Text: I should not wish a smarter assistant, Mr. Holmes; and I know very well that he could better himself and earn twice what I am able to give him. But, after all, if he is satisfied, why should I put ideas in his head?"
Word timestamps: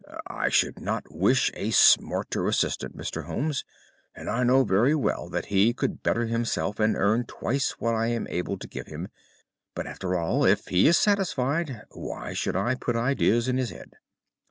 I 0.25 0.49
should 0.49 0.79
not 0.81 1.11
wish 1.13 1.51
a 1.53 1.69
smarter 1.69 2.47
assistant, 2.47 2.97
Mr. 2.97 3.25
Holmes; 3.25 3.63
and 4.15 4.31
I 4.31 4.41
know 4.43 4.63
very 4.63 4.95
well 4.95 5.29
that 5.29 5.45
he 5.53 5.75
could 5.75 6.01
better 6.01 6.25
himself 6.25 6.79
and 6.79 6.95
earn 6.95 7.25
twice 7.25 7.79
what 7.79 7.93
I 7.93 8.07
am 8.07 8.25
able 8.27 8.57
to 8.57 8.67
give 8.67 8.87
him. 8.87 9.09
But, 9.75 9.85
after 9.85 10.15
all, 10.17 10.43
if 10.43 10.69
he 10.69 10.87
is 10.87 10.97
satisfied, 10.97 11.83
why 11.91 12.33
should 12.33 12.55
I 12.55 12.73
put 12.73 12.95
ideas 12.95 13.47
in 13.47 13.57
his 13.57 13.69
head?" 13.69 13.91